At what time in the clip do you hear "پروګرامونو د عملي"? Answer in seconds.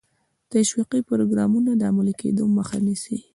1.09-2.13